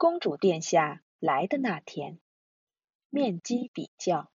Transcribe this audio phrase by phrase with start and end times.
[0.00, 2.20] 公主殿下来的那天，
[3.10, 4.30] 面积比较。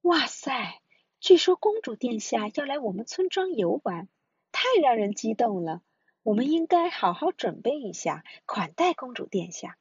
[0.00, 0.80] 哇塞！
[1.20, 4.08] 据说公主殿下要来我们村庄游玩，
[4.50, 5.82] 太让人激动了。
[6.22, 9.76] 我们应该好好准备一下，款待公主殿下。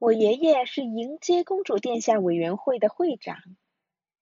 [0.00, 3.36] 我爷爷是迎接公主殿下委员会的会长。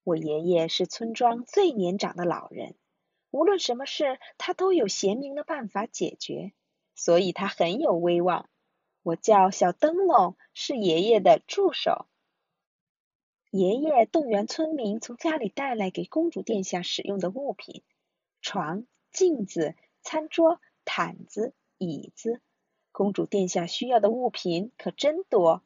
[0.04, 2.77] 我爷爷是村庄最年长的老人，
[3.30, 6.52] 无论什么事，他都有贤明的办法解决，
[6.95, 8.50] 所以他很有威望。
[9.03, 12.06] 我叫小灯笼，是爷爷的助手。
[13.51, 17.83] 爷爷动员村民从家里带来给公主殿下使用的物品：
[18.41, 22.41] 床、镜子、餐桌、毯子、椅子。
[22.92, 25.62] 公主殿下需要的物品可真多。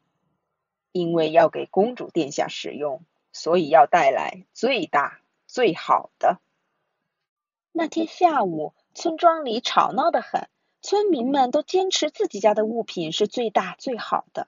[0.93, 6.41] 因为要给公主殿下使用，所以要带来最大最好的。
[7.71, 10.49] 那天下午，村庄里吵闹得很，
[10.89, 14.47] 村民们都坚持自己家的物品是最大最好的。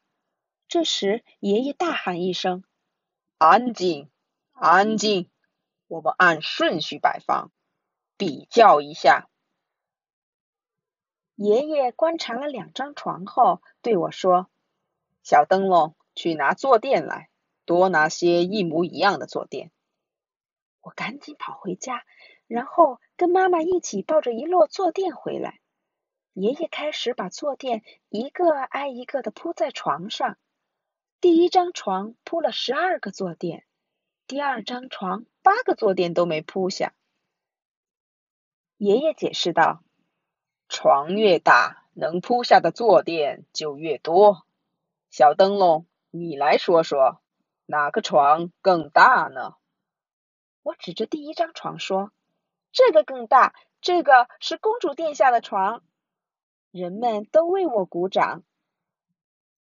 [0.69, 2.63] 这时，爷爷大喊一声。
[3.39, 4.09] 安静，
[4.53, 5.29] 安静！
[5.89, 7.51] 我们按顺序摆放，
[8.17, 9.29] 比较一下。
[11.35, 14.49] 爷爷观察了两张床后，对我说
[15.25, 17.31] ：“小灯笼，去拿坐垫来，
[17.65, 19.73] 多拿些一模一样的坐垫。”
[20.83, 22.05] 我赶紧跑回家，
[22.47, 25.59] 然后跟妈妈一起抱着一摞坐垫回来。
[26.39, 30.39] 爷爷开始把坐垫一个挨一个的铺在床上。
[31.21, 33.67] 第一张床铺了十二个坐垫，
[34.29, 36.95] 第二张床八个坐垫都没铺下。
[38.77, 39.83] 爷爷解释道
[40.71, 44.47] ：“床越大，能铺下的坐垫就越多。”
[45.11, 47.21] 小灯笼，你来说说，
[47.67, 49.57] 哪个床更大呢？
[50.63, 52.13] 我指着第一张床说
[52.71, 55.83] ：“这个更大，这个是公主殿下的床。”
[56.71, 58.43] 人们都为我鼓掌。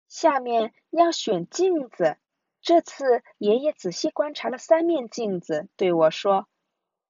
[0.08, 2.18] 下面要选镜子。
[2.60, 6.48] 这次爷爷仔细观察了三面镜子，对我说：“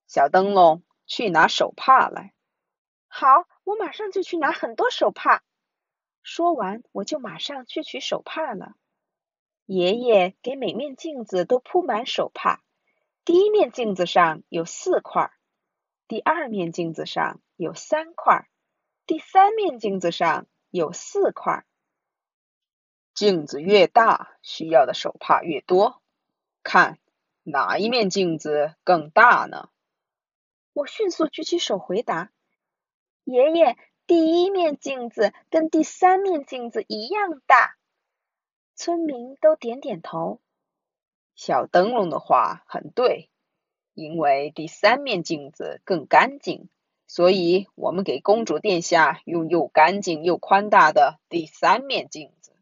[0.07, 2.35] 小灯笼，去拿手帕来。”
[3.09, 5.43] 好，我马上就去拿很多手帕。
[6.23, 8.75] 说完，我就马上去取手帕了。
[9.65, 12.63] 爷爷给每面镜子都铺满手帕。
[13.25, 15.33] 第一面镜子上有四块，
[16.07, 18.47] 第二面镜子上有三块，
[19.07, 21.65] 第三面镜子上有四块。
[23.15, 26.03] 镜子越大，需要的手帕越多。
[26.65, 26.99] 看
[27.45, 29.71] 哪一面镜子更大呢？
[30.73, 32.33] 我迅速举起手回答
[33.23, 33.79] ：“爷爷，
[34.09, 37.77] 第一面镜子跟第三面镜子一样大。”
[38.75, 40.41] 村民都点点头。
[41.37, 43.31] 小灯笼的话很对，
[43.95, 46.69] 因为第三面镜子更干净，
[47.07, 52.53] 所以我们给公主殿下用又干净又宽大的第三面镜子。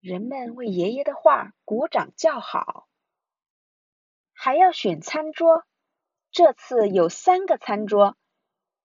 [0.00, 2.86] 人们为爷爷的话鼓掌叫好，
[4.32, 5.64] 还要选餐桌。
[6.30, 8.16] 这次有三个餐桌。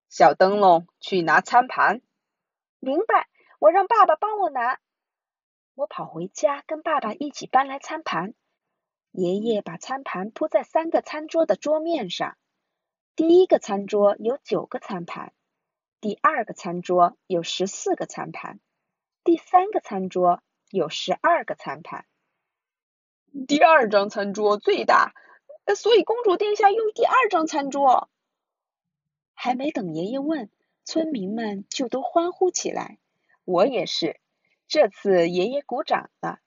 [0.09, 2.01] 小灯笼去拿餐盘。
[2.79, 4.79] 明白，我让爸爸帮我拿。
[5.75, 8.33] 我跑回家跟爸爸一起搬来餐盘。
[9.11, 12.37] 爷爷把餐盘铺在三个餐桌的桌面上。
[13.15, 15.33] 第一个餐桌有九个餐盘，
[15.99, 18.59] 第二个餐桌有十四个餐盘，
[19.23, 20.41] 第三个餐桌。
[20.73, 22.05] 有十二个餐盘，
[23.45, 25.13] 第二张餐桌最大，
[25.75, 28.09] 所以公主殿下用第二张餐桌。
[29.33, 30.49] 还没等爷爷问，
[30.85, 32.99] 村民们就都欢呼起来。
[33.43, 34.21] 我也是，
[34.69, 36.39] 这次爷爷鼓掌了。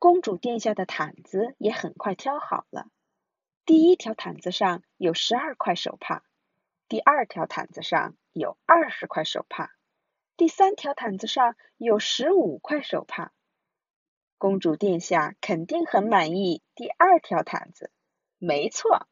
[0.00, 2.88] 公主殿下的毯子也很快挑好了。
[3.66, 6.22] 第一条毯子上有十二块手帕，
[6.88, 9.74] 第二条毯子上有二十块手帕。
[10.36, 13.32] 第三条毯子上有十五块手帕，
[14.38, 17.90] 公主殿下肯定很满意第二条毯子。
[18.38, 19.08] 没错，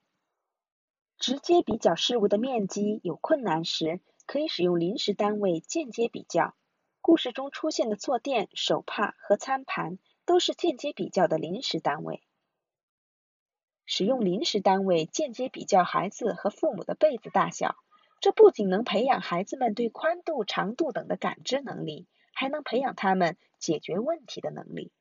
[1.19, 6.55] 直接比较事物的面积有困难时，可以使用临时单位间接比较。
[7.01, 12.23] 故事中出现的坐垫、手帕和餐盘都是间接比较的临时单位。
[13.87, 17.77] 使用临时单位间接比较孩子和父母的被子大小。
[18.21, 24.93] 这不仅能培养孩子们对宽度、长度等的感知能力，还能培养他们解决问题的能力。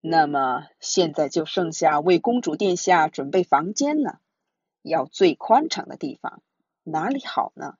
[0.00, 4.20] 那么现在就剩下为公主殿下准备房间了。
[4.82, 6.42] 要最宽敞的地方，
[6.84, 7.76] 哪里好呢？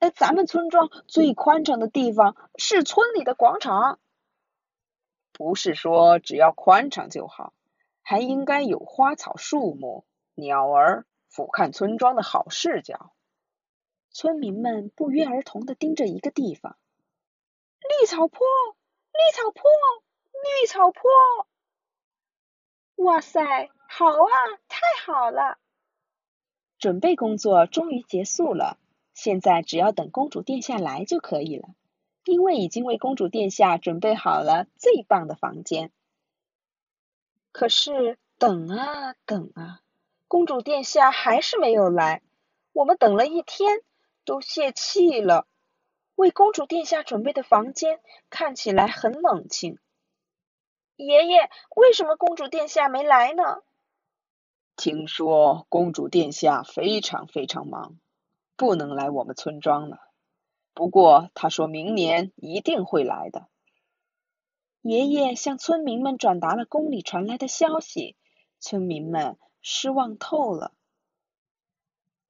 [0.00, 4.00] 哎，咱们村庄最宽敞的地方是村里的广场。
[5.32, 7.54] 不是说只要宽敞就好，
[8.12, 10.04] 还应该有花草树木、
[10.34, 11.06] 鸟儿。
[11.30, 13.14] 俯瞰村庄的好视角，
[14.10, 16.76] 村民们不约而同的盯着一个地方。
[17.80, 18.38] 绿草坡，
[19.12, 19.62] 绿草坡，
[20.30, 21.00] 绿草坡！
[22.96, 24.28] 哇塞，好啊，
[24.68, 25.56] 太好了！
[26.78, 28.76] 准备工作终于结束了，
[29.14, 31.70] 现在只要等公主殿下来就可以了，
[32.26, 35.90] 因为已经为公主殿下准备好了最棒的房间。
[37.52, 39.80] 可是等啊等啊，
[40.26, 42.22] 公主殿下还是没有来，
[42.72, 43.82] 我们等了一天。
[44.24, 45.48] 都泄气了。
[46.14, 47.98] 为公主殿下准备的房间
[48.30, 49.80] 看起来很冷清。
[50.94, 53.64] 爷爷，为什么公主殿下没来呢？
[54.76, 57.96] 听说公主殿下非常非常忙，
[58.54, 59.98] 不能来我们村庄了。
[60.72, 63.48] 不过他说明年一定会来的。
[64.82, 68.16] 爷爷向村民们转达了宫里传来的消息，
[68.58, 70.72] 村民们失望透了。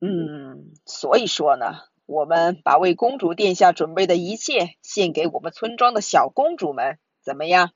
[0.01, 7.73] 嗯，所以说呢，我们把为公主殿下准备的一切献给我们村庄的小公主们，怎么样？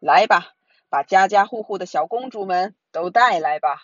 [0.00, 0.54] 来吧，
[0.88, 3.82] 把家家户户的小公主们都带来吧。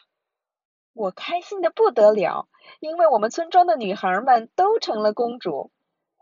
[0.95, 2.49] 我开心的不得了，
[2.81, 5.71] 因为我们村庄的女孩们都成了公主。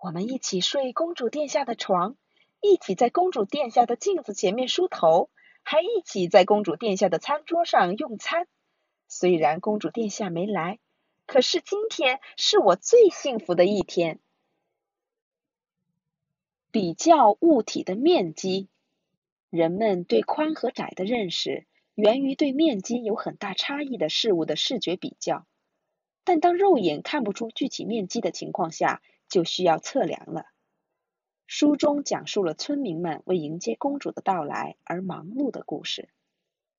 [0.02, 2.16] 我们一起睡公主殿下的床，
[2.62, 5.28] 一起在公主殿下的镜子前面梳头，
[5.62, 8.48] 还一起在公主殿下的餐桌上用餐。
[9.06, 10.78] 虽然公主殿下没来。
[11.24, 14.18] 可是今天是我最幸福的一天。
[16.70, 18.68] 比较物体的面积，
[19.48, 25.46] 人们对宽和窄的认识源于对面积有很大差异的事物的视觉比较。
[26.24, 30.46] 但当肉眼看不出具体面积的情况下，就需要测量了。
[31.54, 36.08] 书中讲述了村民们为迎接公主的到来而忙碌的故事。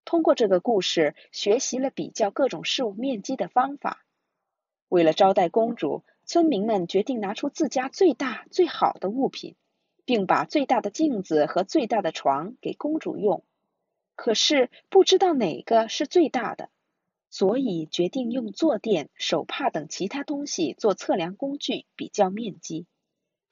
[0.03, 4.03] 通过这个故事，学习了比较各种事物面积的方法。
[4.89, 9.53] 为了招待公主，村民们决定拿出自家最大最好的物品，
[10.05, 13.43] 并把最大的镜子和最大的床给公主用。
[14.15, 16.71] 可是不知道哪个是最大的，
[17.29, 22.87] 所以决定用坐垫、手帕等其他东西做测量工具比较面积。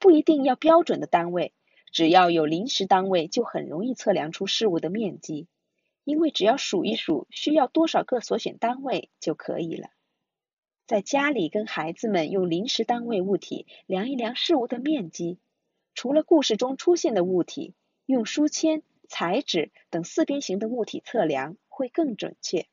[0.02, 1.52] 不一定要标准的单位，
[1.92, 5.46] 只要有临时单位就很容易测量出事物的面积，
[6.02, 9.90] 因为只要数一数需要多少个所选单位就可以了。
[10.88, 15.38] 在家里跟孩子们用临时单位物体量一量事物的面积，
[15.94, 17.72] 除了故事中出现的物体，
[18.04, 22.66] 用书签、彩纸等四边形的物体测量会更准确。